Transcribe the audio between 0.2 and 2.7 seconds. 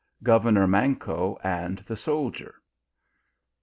GO VERNOR MANCO AND THE SOLDIER.